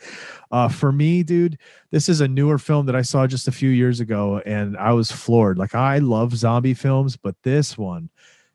[0.53, 1.59] Uh for me dude
[1.91, 4.93] this is a newer film that i saw just a few years ago and i
[4.93, 5.59] was floored.
[5.59, 8.11] Like i love zombie films but this one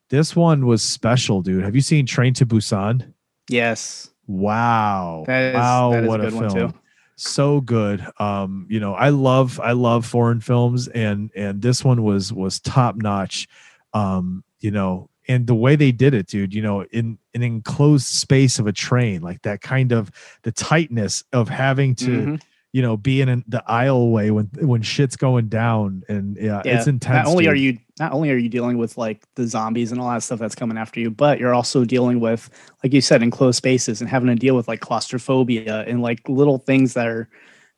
[0.10, 1.64] this one was special dude.
[1.64, 3.14] Have you seen train to busan?
[3.50, 4.12] Yes.
[4.28, 5.24] Wow.
[5.26, 6.74] That is, wow that is what a, a film
[7.16, 8.06] so good.
[8.20, 12.60] Um you know i love i love foreign films and and this one was was
[12.60, 13.48] top notch.
[13.94, 18.06] Um you know and the way they did it dude you know in an enclosed
[18.06, 20.12] space of a train like that kind of
[20.44, 22.36] the tightness of having to mm-hmm
[22.76, 26.78] you know, being in the aisleway when when shit's going down, and yeah, yeah.
[26.78, 27.26] it's intense.
[27.26, 27.54] Not only dude.
[27.54, 30.40] are you not only are you dealing with like the zombies and all that stuff
[30.40, 32.50] that's coming after you, but you're also dealing with,
[32.84, 36.58] like you said, enclosed spaces and having to deal with like claustrophobia and like little
[36.58, 37.30] things that are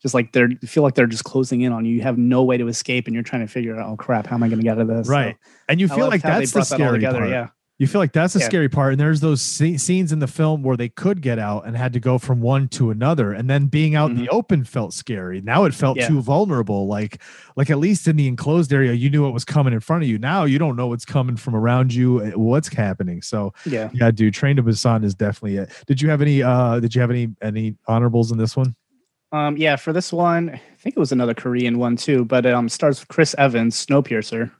[0.02, 1.94] just like they're feel like they're just closing in on you.
[1.94, 4.36] You have no way to escape, and you're trying to figure out, oh crap, how
[4.36, 5.08] am I going to get out of this?
[5.08, 7.30] Right, so, and you feel like that's the scary that part.
[7.30, 8.46] Yeah, you feel like that's a yeah.
[8.46, 8.94] scary part.
[8.94, 12.00] And there's those scenes in the film where they could get out and had to
[12.00, 13.34] go from one to another.
[13.34, 14.20] And then being out mm-hmm.
[14.20, 14.38] in the mm-hmm.
[14.38, 15.42] open felt scary.
[15.42, 16.08] Now it felt yeah.
[16.08, 16.88] too vulnerable.
[16.88, 17.22] Like,
[17.56, 20.10] like at least in the enclosed area, you knew what was coming in front of
[20.10, 20.18] you.
[20.18, 23.22] Now you don't know what's coming from around you, eh, what's happening.
[23.22, 25.72] So yeah, yeah, dude, Train to Busan is definitely it.
[25.86, 28.76] Did you have any, uh, did you have any, any honorables in this one?
[29.32, 32.70] Um, yeah, for this one, I think it was another Korean one too, but um,
[32.70, 34.52] starts with Chris Evans, Snowpiercer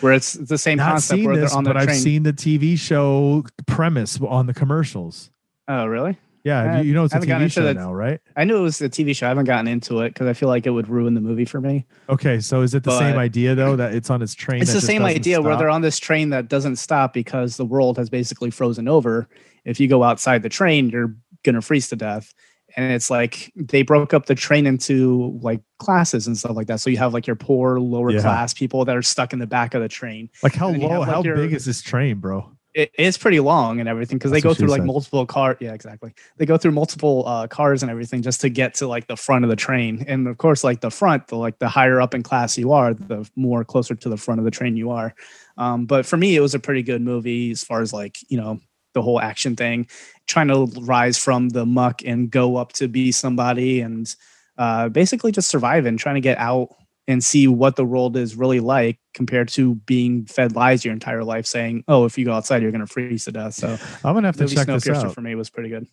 [0.00, 1.88] where it's the same Not concept where this, they're on the but train.
[1.90, 5.30] I've seen the TV show premise on the commercials.
[5.68, 6.18] Oh, really?
[6.44, 8.20] Yeah, you, you know it's a TV show the, now, right?
[8.36, 9.26] I knew it was a TV show.
[9.26, 11.60] I haven't gotten into it because I feel like it would ruin the movie for
[11.60, 11.86] me.
[12.08, 14.60] Okay, so is it the but same idea though that it's on its train?
[14.60, 15.44] It's the same idea stop?
[15.44, 19.28] where they're on this train that doesn't stop because the world has basically frozen over.
[19.64, 22.34] If you go outside the train, you're gonna freeze to death
[22.76, 26.80] and it's like they broke up the train into like classes and stuff like that.
[26.80, 28.20] So you have like your poor lower yeah.
[28.20, 30.30] class people that are stuck in the back of the train.
[30.42, 32.50] Like how low, like how your, big is this train, bro?
[32.74, 34.86] It is pretty long and everything because they go through like said.
[34.86, 35.58] multiple car.
[35.60, 36.14] Yeah, exactly.
[36.38, 39.44] They go through multiple uh, cars and everything just to get to like the front
[39.44, 40.04] of the train.
[40.08, 42.94] And of course, like the front, the like the higher up in class you are,
[42.94, 45.14] the more closer to the front of the train you are.
[45.58, 48.38] Um, but for me, it was a pretty good movie as far as like you
[48.38, 48.58] know
[48.94, 49.86] the whole action thing,
[50.26, 54.14] trying to rise from the muck and go up to be somebody and
[54.58, 56.68] uh, basically just survive and trying to get out
[57.08, 61.24] and see what the world is really like compared to being fed lies your entire
[61.24, 63.54] life saying, oh, if you go outside, you're going to freeze to death.
[63.54, 65.12] So I'm going to have to check this out.
[65.12, 65.86] For me, was pretty good.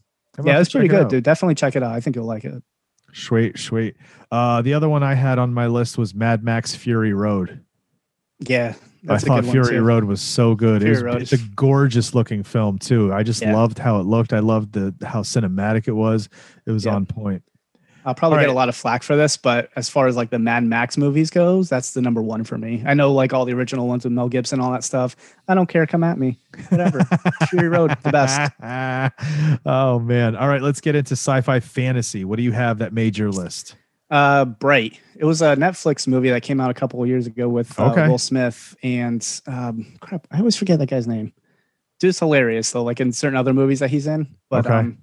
[0.44, 1.24] Yeah, it was pretty good, dude.
[1.24, 1.94] Definitely check it out.
[1.94, 2.64] I think you'll like it.
[3.14, 3.96] Sweet, sweet.
[4.32, 7.66] Uh, the other one I had on my list was Mad Max Fury Road.
[8.40, 8.76] Yeah,
[9.08, 10.82] I thought Fury Road was so good.
[10.82, 13.14] Fury it was, it's a gorgeous looking film too.
[13.14, 13.56] I just yeah.
[13.56, 14.34] loved how it looked.
[14.34, 16.30] I loved the how cinematic it was.
[16.66, 16.96] It was yeah.
[16.96, 17.44] on point.
[18.06, 20.30] I'll probably all get a lot of flack for this, but as far as like
[20.30, 22.82] the Mad Max movies goes, that's the number one for me.
[22.86, 25.16] I know like all the original ones with Mel Gibson, all that stuff.
[25.48, 25.86] I don't care.
[25.86, 26.40] Come at me.
[26.70, 27.04] Whatever.
[27.50, 28.52] Fury Road, the best.
[29.66, 30.36] oh man.
[30.36, 32.26] All right, let's get into sci-fi fantasy.
[32.26, 33.76] What do you have that made your list?
[34.10, 35.00] Uh, Bright.
[35.18, 37.92] It was a Netflix movie that came out a couple of years ago with uh,
[37.92, 38.08] okay.
[38.08, 40.28] Will Smith and um, crap.
[40.32, 41.34] I always forget that guy's name.
[42.00, 44.36] Dude's hilarious though, like in certain other movies that he's in.
[44.50, 44.76] But okay.
[44.76, 44.98] um,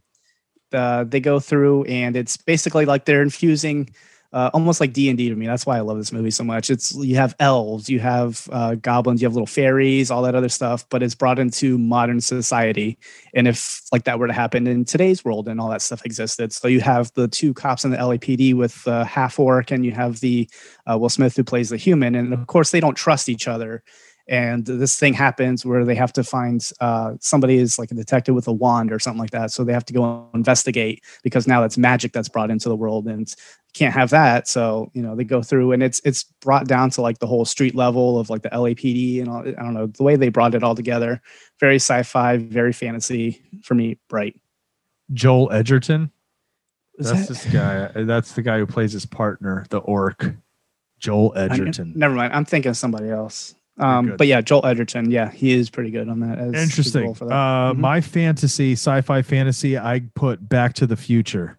[0.71, 3.90] the, they go through and it's basically like they're infusing
[4.37, 5.46] uh, almost like D and D to me.
[5.46, 6.68] That's why I love this movie so much.
[6.68, 10.51] It's you have elves, you have uh, goblins, you have little fairies, all that other
[10.51, 12.99] stuff, but it's brought into modern society.
[13.35, 16.53] And if like that were to happen in today's world and all that stuff existed,
[16.53, 19.92] so you have the two cops in the LAPD with uh, half orc, and you
[19.92, 20.51] have the
[20.85, 23.83] uh, Will Smith who plays the human, and of course they don't trust each other
[24.29, 28.35] and this thing happens where they have to find uh, somebody is like a detective
[28.35, 31.61] with a wand or something like that so they have to go investigate because now
[31.61, 33.35] that's magic that's brought into the world and
[33.77, 37.03] can't have that so you know they go through and it's it's brought down to
[37.03, 40.03] like the whole street level of like the lapd and all i don't know the
[40.03, 41.21] way they brought it all together
[41.61, 44.35] very sci-fi very fantasy for me bright
[45.12, 46.11] joel edgerton
[46.99, 47.29] that's that?
[47.29, 50.35] this guy that's the guy who plays his partner the orc
[50.99, 55.11] joel edgerton I, never mind i'm thinking of somebody else Um, but yeah, Joel Edgerton,
[55.11, 56.39] yeah, he is pretty good on that.
[56.39, 57.12] As Interesting.
[57.12, 57.35] for that.
[57.35, 57.77] Uh, Mhm.
[57.77, 61.59] My fantasy, sci-fi fantasy, I put Back to the Future,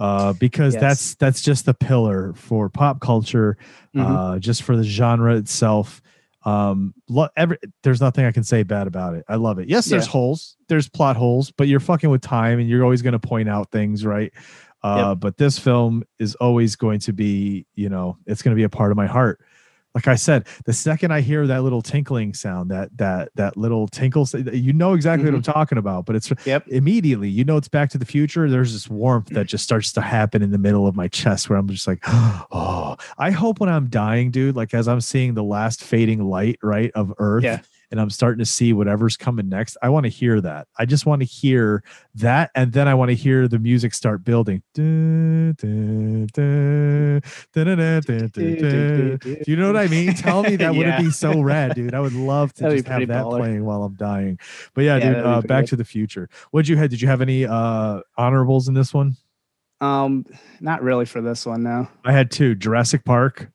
[0.00, 0.80] uh, because Yes.
[0.80, 3.56] that's that's just the pillar for pop culture,
[3.94, 4.34] Mhm.
[4.34, 6.00] uh, just for the genre itself.
[6.44, 9.24] Um, lo- every there's nothing I can say bad about it.
[9.28, 9.68] I love it.
[9.68, 10.12] Yes, there's Yeah.
[10.12, 13.48] holes, there's plot holes, but you're fucking with time, and you're always going to point
[13.48, 14.32] out things, right?
[14.82, 18.62] Uh, But this film is always going to be, you know, it's going to be
[18.62, 19.38] a part of my heart
[19.94, 23.88] like I said, the second I hear that little tinkling sound, that that that little
[23.88, 25.52] tinkle, you know exactly what I'm mm-hmm.
[25.52, 26.06] talking about.
[26.06, 26.68] But it's Yep.
[26.68, 28.48] immediately, you know, it's Back to the Future.
[28.48, 31.58] There's this warmth that just starts to happen in the middle of my chest, where
[31.58, 35.44] I'm just like, oh, I hope when I'm dying, dude, like as I'm seeing the
[35.44, 37.44] last fading light, right, of Earth.
[37.44, 39.76] Yeah and I'm starting to see whatever's coming next.
[39.82, 40.68] I want to hear that.
[40.78, 41.82] I just want to hear
[42.14, 42.50] that.
[42.54, 44.62] And then I want to hear the music start building.
[44.74, 46.26] Do you
[49.56, 50.14] know what I mean?
[50.14, 50.70] Tell me that yeah.
[50.70, 51.94] wouldn't be so rad, dude.
[51.94, 53.38] I would love to just have that baller.
[53.38, 54.38] playing while I'm dying.
[54.74, 55.70] But yeah, yeah dude, uh, back good.
[55.70, 56.28] to the future.
[56.52, 56.90] What'd you have?
[56.90, 59.16] Did you have any uh, honorables in this one?
[59.80, 60.26] Um,
[60.60, 61.88] not really for this one, no.
[62.04, 63.50] I had two Jurassic Park.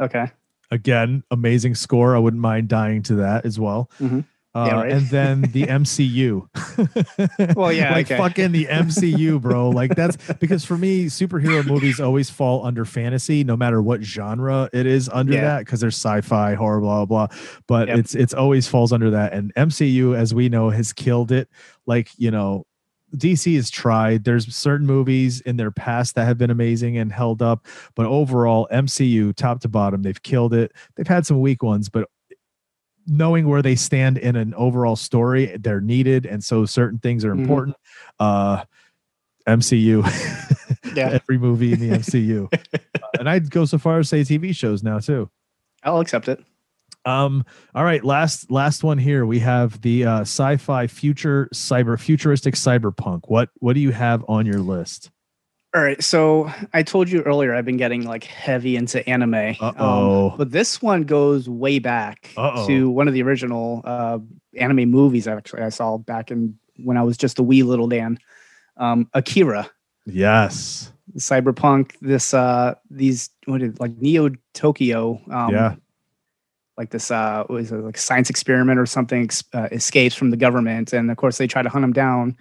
[0.00, 0.30] Okay.
[0.70, 2.14] Again, amazing score.
[2.14, 3.90] I wouldn't mind dying to that as well.
[4.00, 4.24] Mhm.
[4.54, 4.92] Uh, Yeah, right.
[4.92, 6.48] And then the MCU.
[7.56, 8.16] Well, yeah, like okay.
[8.16, 9.68] fucking the MCU, bro.
[9.70, 14.68] Like that's because for me, superhero movies always fall under fantasy, no matter what genre
[14.72, 15.40] it is under Yeah.
[15.42, 17.26] that, because there's sci-fi, horror, blah blah.
[17.28, 17.36] blah.
[17.66, 17.98] But Yep.
[17.98, 19.32] it's it's always falls under that.
[19.32, 21.48] And MCU, as we know, has killed it.
[21.86, 22.64] Like you know,
[23.16, 24.24] DC has tried.
[24.24, 28.68] There's certain movies in their past that have been amazing and held up, but overall,
[28.70, 30.72] MCU top to bottom, they've killed it.
[30.96, 32.08] They've had some weak ones, but
[33.06, 37.34] knowing where they stand in an overall story, they're needed, and so certain things are
[37.34, 37.40] Mhm.
[37.40, 37.76] important.
[38.20, 38.64] Uh,
[39.46, 40.02] MCU,
[40.94, 41.08] Yeah.
[41.22, 44.82] every movie in the MCU, Uh, and I'd go so far as say TV shows
[44.82, 45.30] now too.
[45.82, 46.44] I'll accept it.
[47.08, 47.44] Um,
[47.74, 49.24] all right, last last one here.
[49.26, 53.22] We have the uh, sci-fi future cyber futuristic cyberpunk.
[53.28, 55.10] What what do you have on your list?
[55.74, 56.02] All right.
[56.02, 59.34] So I told you earlier I've been getting like heavy into anime.
[59.34, 60.34] Um, Uh-oh.
[60.38, 62.66] but this one goes way back Uh-oh.
[62.66, 64.18] to one of the original uh,
[64.58, 68.18] anime movies actually I saw back in when I was just a wee little Dan.
[68.78, 69.70] Um, Akira.
[70.06, 70.90] Yes.
[71.18, 75.74] cyberpunk this uh these what is it, like neo tokyo um Yeah.
[76.78, 80.36] Like this uh what is it like science experiment or something uh, escapes from the
[80.36, 80.92] government.
[80.94, 82.36] And of course they try to hunt him down.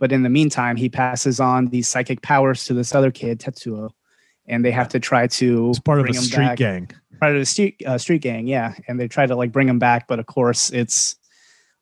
[0.00, 3.90] But in the meantime he passes on these psychic powers to this other kid tetsuo.
[4.48, 6.58] And they have to try to It's part of a street back.
[6.58, 6.90] gang.
[7.20, 8.74] part of the street uh, street gang yeah.
[8.88, 10.08] And they try to like bring him back.
[10.08, 11.14] But of course it's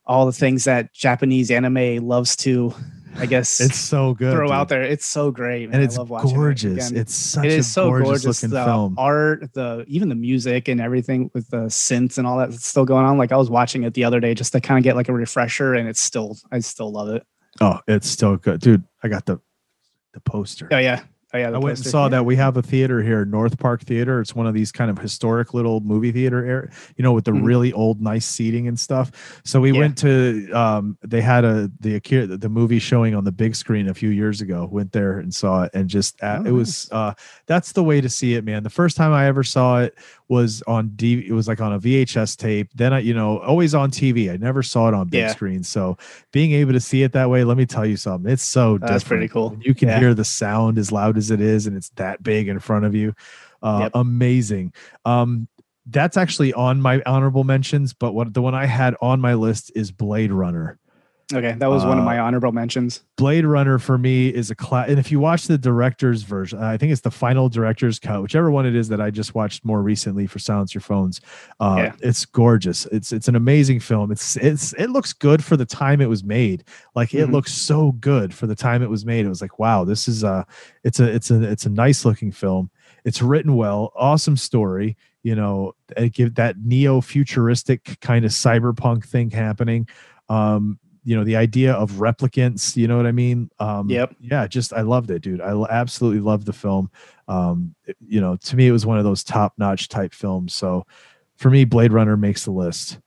[0.05, 2.75] all the things that japanese anime loves to
[3.16, 4.33] i guess It's so good.
[4.33, 4.55] throw dude.
[4.55, 5.75] out there it's so great man.
[5.75, 6.88] and I it's love watching it gorgeous.
[6.90, 8.42] again It's such it a so gorgeous, gorgeous.
[8.42, 8.94] looking The film.
[8.99, 12.85] art, the even the music and everything with the synths and all that that's still
[12.85, 13.18] going on.
[13.18, 15.12] Like I was watching it the other day just to kind of get like a
[15.12, 17.25] refresher, and it's still I still love it.
[17.61, 18.85] Oh, it's still good, dude.
[19.03, 19.38] I got the
[20.14, 20.68] the poster.
[20.70, 21.03] Oh yeah,
[21.34, 21.48] oh yeah.
[21.50, 24.20] I went and saw that we have a theater here, North Park Theater.
[24.20, 27.32] It's one of these kind of historic little movie theater area, you know, with the
[27.32, 27.44] Mhm.
[27.44, 29.40] really old, nice seating and stuff.
[29.44, 29.78] So we Yeah.
[29.80, 32.00] went to, um, they had a the
[32.40, 34.68] the movie showing on the big screen a few years ago.
[34.70, 37.14] Went there and saw it, and just uh, Oh, it was uh,
[37.46, 38.62] that's the way to see it, man.
[38.62, 39.94] The first time I ever saw it
[40.30, 41.26] was on D.
[41.26, 42.70] It was like on a VHS tape.
[42.74, 44.32] Then I, you know, always on TV.
[44.32, 45.32] I never saw it on big Yeah.
[45.32, 45.64] screen.
[45.64, 45.98] So
[46.32, 48.30] being able to see it that way, let me tell you something.
[48.32, 49.58] It's so That's pretty cool.
[49.60, 49.98] You can Yeah.
[49.98, 52.94] hear the sound as loud as it is, and it's that big in front of
[52.94, 53.12] you.
[53.60, 53.90] Uh, Yep.
[53.94, 54.72] Amazing.
[55.04, 55.48] Um,
[55.86, 59.72] that's actually on my honorable mentions, but what the one I had on my list
[59.74, 60.78] is Blade Runner.
[61.32, 63.02] Okay, that was one of Uh, my honorable mentions.
[63.16, 66.76] Blade Runner for me is a class, and if you watch the director's version, I
[66.76, 69.82] think it's the final director's cut, whichever one it is that I just watched more
[69.82, 71.20] recently for Silence Your Phones.
[71.60, 71.92] Uh, Yeah.
[72.02, 72.86] It's gorgeous.
[72.86, 74.10] It's it's an amazing film.
[74.10, 76.64] It's it's it looks good for the time it was made.
[76.94, 77.32] Like it Mhm.
[77.32, 79.24] looks so good for the time it was made.
[79.24, 80.44] It was like wow, this is a
[80.84, 82.70] it's a it's a it's a nice looking film.
[83.04, 84.96] It's written well, awesome story.
[85.22, 89.86] You know, it give that neo futuristic kind of cyberpunk thing happening.
[90.30, 94.16] Um, you know the idea of replicants you know what i mean um Yep.
[94.20, 96.90] yeah just i loved it dude i l- absolutely loved the film
[97.28, 100.54] um it- you know to me it was one of those top notch type films
[100.54, 100.84] so
[101.36, 102.98] for me blade runner makes the list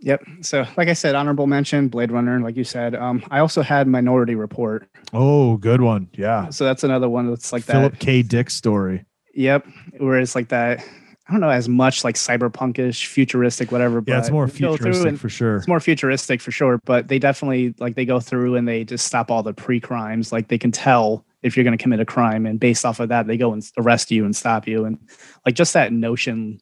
[0.00, 0.22] Yep.
[0.42, 2.94] So, like I said, honorable mention, Blade Runner, like you said.
[2.94, 4.88] Um, I also had Minority Report.
[5.12, 7.72] oh good one yeah So that's another one that's like that.
[7.72, 9.66] philip k dick story Yep.
[9.98, 10.84] Where it's like that.
[11.28, 14.02] I don't know as much like cyberpunkish, futuristic, whatever.
[14.06, 17.08] yeah it's more you go through futuristic for sure it's more futuristic for sure but
[17.08, 20.58] they definitely like they go through and they just stop all the pre-crimes like they
[20.58, 23.36] can tell if you're going to commit a crime and based off of that they
[23.36, 24.98] go and arrest you and stop you and
[25.44, 26.60] like just that notion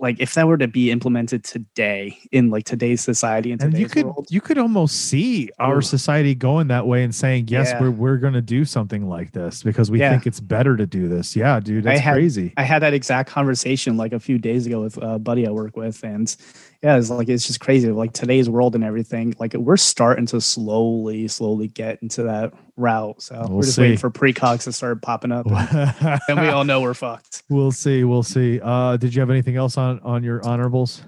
[0.00, 3.88] like if that were to be implemented today in like today's society and and you
[3.88, 7.80] could world, you could almost see our society going that way and saying yes Yeah.
[7.82, 10.10] we're, we're going to do something like this because we Yeah.
[10.10, 12.94] think it's better to do this yeah dude I that's had- crazy I had that
[12.94, 16.34] exact conversation like a few days ago with a buddy I work with, and
[16.82, 17.90] yeah, it's like it's just crazy.
[17.90, 23.20] Like today's world and everything, like we're starting to slowly, slowly get into that route.
[23.22, 23.82] So We'll we're just see.
[23.82, 27.42] waiting for precogs to start popping up, and, and we all know we're fucked.
[27.50, 31.02] we'll see we'll see uh did you have anything else on on your honorables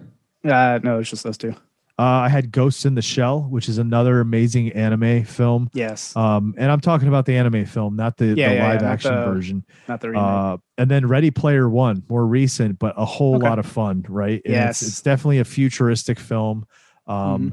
[0.45, 1.51] Uh, no, it's just those two.
[1.99, 6.55] uh i had ghosts in the shell which is another amazing anime film Yes, um
[6.57, 8.91] and i'm talking about the anime film not the, Yeah, the yeah, yeah, live not
[8.93, 10.23] action the version not the remake.
[10.25, 13.47] uh and then ready player one more recent but a whole Okay.
[13.49, 14.81] lot of fun right And Yes.
[14.83, 16.67] it's, it's definitely a futuristic film
[17.07, 17.49] um Mm-hmm.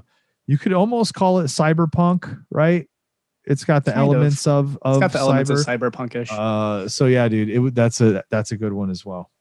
[0.48, 2.88] you could almost call it cyberpunk right
[3.48, 5.60] it's got the Kind elements of of, it's got the elements cyber.
[5.60, 6.30] of cyberpunkish.
[6.32, 9.32] uh so yeah dude it that's a that's a good one as well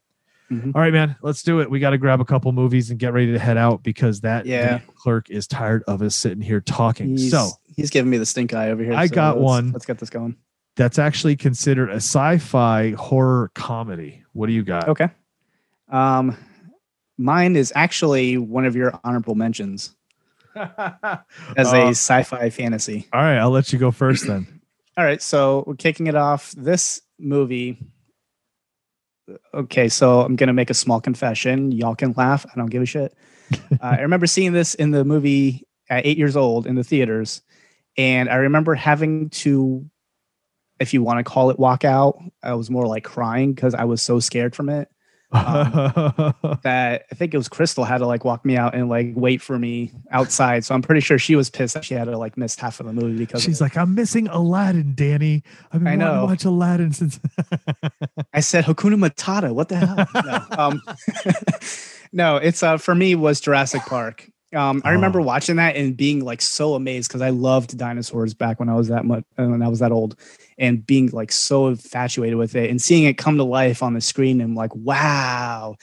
[0.51, 0.73] Mhm.
[0.77, 3.13] all right man let's do it we got to grab a couple movies and get
[3.13, 4.79] ready to head out because that Yeah.
[4.95, 8.55] clerk is tired of us sitting here talking he's, so he's giving me the stink
[8.55, 8.95] eye over here.
[8.95, 9.73] I so got let's- one.
[9.73, 10.37] Let's get this going.
[10.77, 15.09] that's actually considered a sci-fi horror comedy what do you got Okay.
[15.89, 16.37] Um,
[17.19, 19.97] mine is actually one of your honorable mentions
[20.57, 23.07] as Uh, a sci-fi fantasy.
[23.13, 24.47] all right i'll let you go first then
[24.99, 26.53] All right, so we're kicking it off.
[26.57, 27.77] This movie.
[29.53, 31.71] Okay, so I'm gonna make a small confession.
[31.71, 32.47] Y'all can laugh.
[32.47, 33.13] I don't give a shit.
[33.53, 37.43] uh, I remember seeing this in the movie at eight years old in the theaters,
[37.99, 39.85] and I remember having to,
[40.81, 43.85] if you want to call it walk out, I was more like crying because I
[43.85, 44.89] was so scared from it.
[45.33, 49.43] that I think it was Crystal had to like walk me out and like wait
[49.43, 50.65] for me outside.
[50.65, 52.87] So I'm pretty sure she was pissed that she had to like miss half of
[52.87, 55.43] the movie because She's like, I'm missing Aladdin, Danny.
[55.73, 56.25] I've been I wanting to know.
[56.27, 57.21] watch Aladdin since.
[58.33, 59.53] I said Hakuna Matata.
[59.53, 60.07] What the hell?
[60.25, 60.83] no, um,
[62.13, 64.31] no, it's uh for me was Jurassic Park.
[64.55, 65.25] Um, I remember Oh.
[65.25, 68.89] watching that and being like so amazed because I loved dinosaurs back when I was
[68.89, 70.17] that much when I was that old,
[70.59, 74.01] and being like so infatuated with it and seeing it come to life on the
[74.01, 75.75] screen and like wow,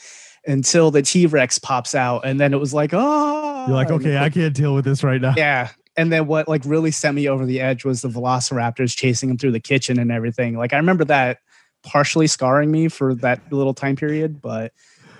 [0.46, 4.16] until the T Rex pops out and then it was like oh, You're like, okay,
[4.16, 5.34] I can't deal with this right now.
[5.36, 5.68] yeah.
[5.96, 9.38] And then what like really sent me over the edge was the velociraptors chasing him
[9.38, 10.56] through the kitchen and everything.
[10.56, 11.38] Like I remember that
[11.84, 14.72] partially scarring me for that little time period, but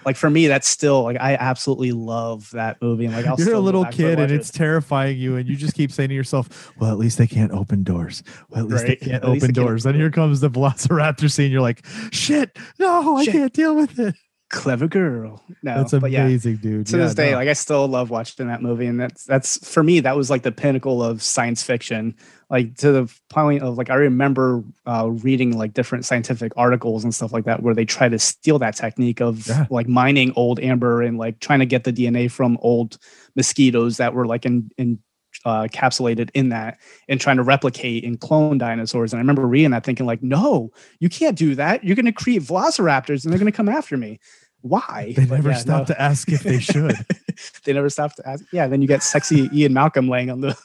[0.05, 3.07] like for me, that's still like I absolutely love that movie.
[3.07, 4.35] And like I'll You're a little kid and it.
[4.35, 7.53] it's terrifying you, and you just keep saying to yourself, "Well, at least they can't
[7.53, 8.23] open doors.
[8.51, 9.01] Well, at least Right.
[9.01, 11.51] they can't At open they can't doors." open Then here comes the Velociraptor scene.
[11.53, 14.14] You're like, "Shit, no, I can't deal with it."
[14.55, 15.43] Clever girl.
[15.62, 16.25] No, That's but yeah.
[16.25, 16.87] amazing, dude.
[16.88, 17.37] to Yeah, this day, no.
[17.38, 20.43] like I still love watching that movie, and that's that's for me that was like
[20.43, 22.14] the pinnacle of science fiction.
[22.51, 27.14] Like to the point of like I remember uh, reading like different scientific articles and
[27.14, 29.67] stuff like that where they try to steal that technique of Yeah.
[29.71, 32.99] like mining old amber and like trying to get the DNA from old
[33.35, 34.99] mosquitoes that were like in in
[35.45, 39.12] uh, encapsulated in that and trying to replicate and clone dinosaurs.
[39.12, 41.83] And I remember reading that thinking like, no, you can't do that.
[41.83, 44.21] You're going to create velociraptors and they're going to come after me.
[44.66, 45.12] Why?
[45.14, 45.94] they But never yeah, stop no.
[45.94, 46.96] to ask if they should.
[47.64, 48.42] they never stop to ask.
[48.50, 50.57] Yeah, then you get sexy Ian Malcolm laying on the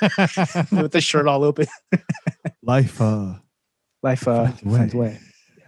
[0.72, 1.66] with the shirt all open.
[2.62, 3.34] Life, uh,
[4.02, 4.78] Life uh Finds way.
[4.78, 5.18] finds way.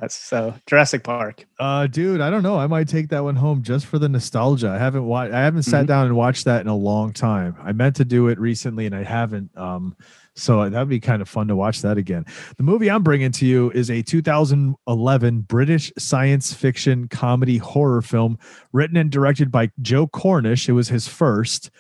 [0.01, 0.15] Yes.
[0.15, 1.45] So Jurassic Park.
[1.61, 2.57] uh, dude, I don't know.
[2.59, 4.71] I might take that one home just for the nostalgia.
[4.71, 5.33] I haven't watched.
[5.35, 5.89] I haven't sat Mhm.
[5.89, 7.55] down and watched that in a long time.
[7.63, 9.57] I meant to do it recently, and I haven't.
[9.57, 9.95] Um,
[10.35, 12.25] so that'd be kind of fun to watch that again.
[12.57, 18.39] The movie I'm bringing to you is a 2011 British science fiction comedy horror film
[18.73, 20.69] written and directed by Joe Cornish.
[20.69, 21.71] It was his first.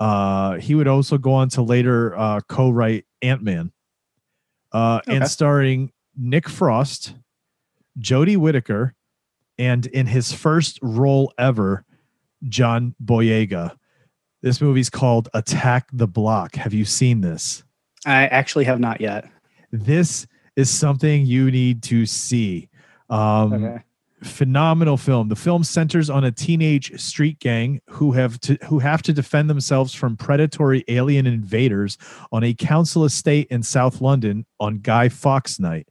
[0.00, 3.70] Uh, he would also go on to later uh, co-write Ant Man,
[4.72, 5.16] uh, Okay.
[5.16, 7.14] and starring Nick Frost,
[7.98, 8.94] Jodie Whittaker,
[9.58, 11.84] and in his first role ever,
[12.48, 13.76] John Boyega.
[14.42, 16.54] This movie's called Attack the Block.
[16.56, 17.62] Have you seen this?
[18.06, 19.26] I actually have not yet.
[19.72, 22.68] This is something you need to see.
[23.08, 23.82] Um, Okay.
[24.22, 25.28] phenomenal film.
[25.28, 29.48] The film centers on a teenage street gang who have to who have to defend
[29.48, 31.96] themselves from predatory alien invaders
[32.30, 35.88] on a council estate in South London on Guy Fawkes night.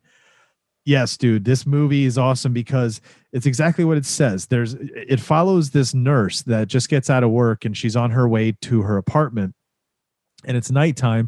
[0.85, 4.47] Yes, dude, this movie is awesome because it's exactly what it says.
[4.47, 8.27] There's it follows this nurse that just gets out of work and she's on her
[8.27, 9.55] way to her apartment
[10.45, 11.27] and it's nighttime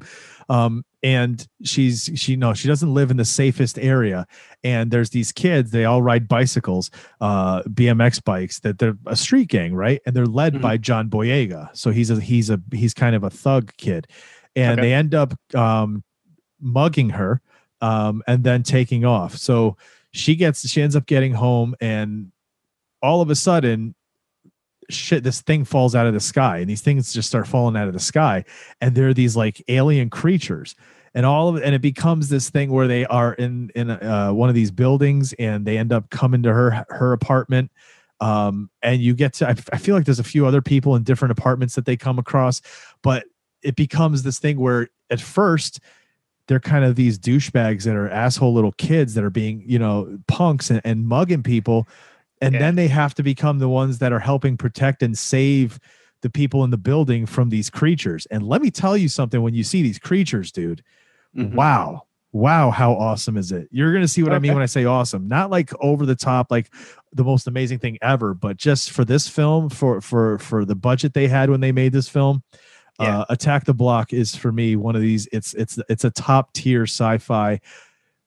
[0.52, 4.26] um and she's she no she doesn't live in the safest area.
[4.64, 9.48] And there's these kids they all ride bicycles uh bmx bikes that they're a street
[9.48, 10.00] gang right?
[10.06, 10.62] And they're led Mhm.
[10.62, 11.70] by john boyega.
[11.76, 14.08] So he's a he's a he's kind of a thug kid.
[14.56, 14.82] And Okay.
[14.90, 16.04] they end up um
[16.60, 17.42] mugging her
[17.82, 19.38] um and then taking off.
[19.38, 19.78] So
[20.12, 22.32] she gets she ends up getting home and
[23.02, 23.96] all of a sudden
[24.94, 27.88] shit this thing falls out of the sky and these things just start falling out
[27.88, 28.44] of the sky
[28.80, 30.76] and they're these like alien creatures
[31.14, 34.32] and all of it and it becomes this thing where they are in in uh,
[34.32, 37.72] one of these buildings and they end up coming to her her apartment
[38.20, 41.04] um, and you get to I, I feel like there's a few other people in
[41.04, 42.62] different apartments that they come across
[43.02, 43.26] but
[43.62, 45.80] it becomes this thing where at first
[46.48, 50.18] they're kind of these douchebags that are asshole little kids that are being you know
[50.28, 51.88] punks and, and mugging people
[52.42, 52.60] and yeah.
[52.60, 55.80] then they have to become the ones that are helping protect and save
[56.22, 59.54] the people in the building from these creatures and let me tell you something when
[59.54, 60.84] you see these creatures dude
[61.36, 61.56] mm-hmm.
[61.56, 64.36] wow wow how awesome is it you're gonna see what okay.
[64.38, 66.72] i mean when i say awesome not like over the top like
[67.14, 71.14] the most amazing thing ever but just for this film for for for the budget
[71.14, 72.44] they had when they made this film
[73.00, 73.20] yeah.
[73.20, 76.54] uh, attack the block is for me one of these it's it's it's a top
[76.54, 77.60] tier sci-fi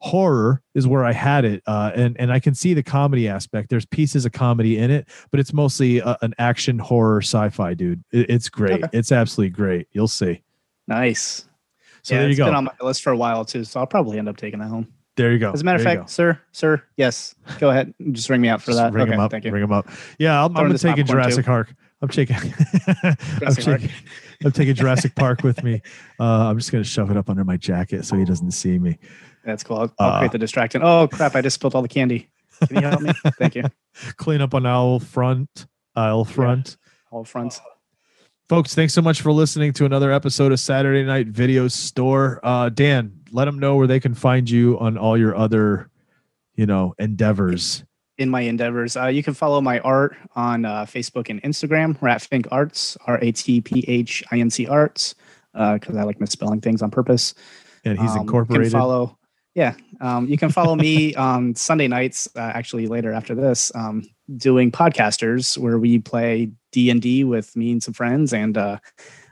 [0.04, 3.70] horror is where I had it, uh, and and I can see the comedy aspect.
[3.70, 8.04] There's pieces of comedy in it, but it's mostly a, an action horror sci-fi, dude.
[8.12, 8.84] It, it's great.
[8.84, 8.98] Okay.
[8.98, 9.88] It's absolutely great.
[9.92, 10.42] You'll see.
[10.86, 11.48] Nice.
[12.02, 12.44] So yeah, there you go.
[12.44, 14.68] Been on my list for a while too, so I'll probably end up taking that
[14.68, 14.92] home.
[15.16, 15.52] There you go.
[15.52, 17.94] As a matter of fact, sir, sir, yes, go ahead.
[18.12, 18.92] Just ring me out for Just that.
[18.92, 19.30] Ring okay, him up.
[19.30, 19.52] Thank you.
[19.52, 19.88] Ring him up.
[20.18, 21.72] Yeah, I'm, I'm taking Jurassic Park.
[22.02, 22.36] I'm taking.
[23.02, 23.90] I'm taking.
[24.44, 25.80] I'm taking Jurassic Park with me.
[26.20, 28.98] Uh, I'm just gonna shove it up under my jacket so he doesn't see me.
[29.44, 29.78] That's cool.
[29.78, 30.82] I'll, I'll uh, create the distraction.
[30.82, 31.34] Oh crap!
[31.34, 32.28] I just spilled all the candy.
[32.66, 33.12] Can you help me?
[33.38, 33.64] Thank you.
[34.16, 35.66] Clean up on aisle front.
[35.94, 36.76] Aisle front.
[36.80, 37.60] Yeah, all fronts.
[38.48, 42.40] Folks, thanks so much for listening to another episode of Saturday Night Video Store.
[42.42, 45.88] Uh, Dan, let them know where they can find you on all your other,
[46.54, 47.84] you know, endeavors.
[48.18, 51.98] In my endeavors, uh, you can follow my art on uh, Facebook and Instagram.
[52.00, 55.14] Ratphinc Arts, R A T P H I N C Arts,
[55.52, 57.34] because uh, I like misspelling things on purpose.
[57.84, 58.72] And he's um, incorporated.
[58.72, 59.16] follow
[59.54, 62.28] yeah, um, you can follow me on Sunday nights.
[62.36, 64.02] Uh, actually, later after this, um,
[64.36, 68.78] doing podcasters where we play D and D with me and some friends and uh,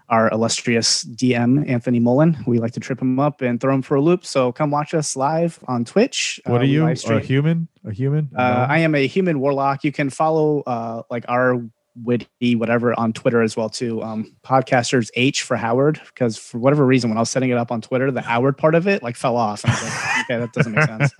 [0.08, 2.36] our illustrious DM Anthony Mullen.
[2.46, 4.24] We like to trip him up and throw him for a loop.
[4.24, 6.38] So come watch us live on Twitch.
[6.46, 6.86] What uh, are you?
[6.86, 7.68] A human?
[7.84, 8.30] A human?
[8.36, 9.82] Uh, I am a human warlock.
[9.84, 11.62] You can follow uh, like our
[11.94, 14.02] witty whatever on twitter as well too.
[14.02, 17.70] Um podcasters h for howard because for whatever reason when i was setting it up
[17.70, 19.62] on twitter the howard part of it like fell off.
[19.64, 21.12] Like, okay that doesn't make sense.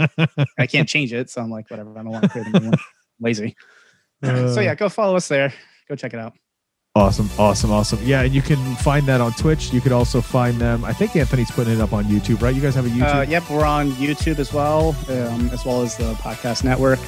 [0.59, 2.71] I can't change it so i'm like whatever i don't want to create a new
[2.71, 2.79] one.
[3.21, 3.55] Lazy.
[4.23, 5.53] Uh, so yeah go follow us there.
[5.89, 6.33] Go check it out.
[6.95, 7.99] Awesome awesome awesome.
[8.03, 9.73] Yeah and you can find that on twitch.
[9.73, 12.55] You could also find them i think anthony's putting it up on youtube right?
[12.55, 13.15] You guys have a youtube?
[13.15, 16.99] uh, yep we're on youtube as well um, as well as the podcast network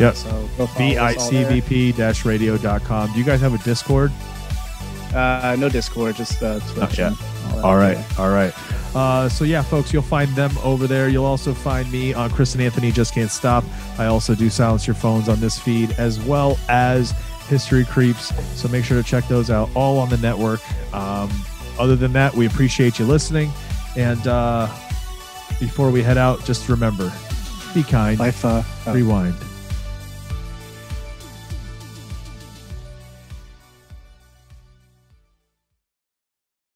[0.00, 0.16] Yep.
[0.16, 3.12] So go VICVP radio.com.
[3.12, 4.12] Do you guys have a Discord?
[5.14, 6.98] Uh, no Discord, just uh, Twitch.
[6.98, 7.18] Not
[7.52, 7.98] All, all right.
[8.18, 8.54] All right.
[8.94, 11.08] Uh, so yeah, folks, you'll find them over there.
[11.08, 13.64] You'll also find me on Chris and Anthony Just Can't Stop.
[13.98, 17.12] I also do silence your phones on this feed as well as
[17.48, 18.34] History Creeps.
[18.58, 20.60] So make sure to check those out all on the network.
[20.94, 21.30] Um,
[21.78, 23.50] other than that, we appreciate you listening.
[23.96, 24.66] And uh,
[25.58, 27.12] before we head out, just remember
[27.74, 28.18] be kind.
[28.18, 29.34] Life, uh, rewind.